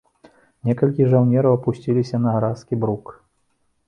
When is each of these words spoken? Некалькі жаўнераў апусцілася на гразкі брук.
Некалькі 0.69 1.05
жаўнераў 1.11 1.57
апусцілася 1.57 2.21
на 2.23 2.31
гразкі 2.39 2.79
брук. 2.85 3.13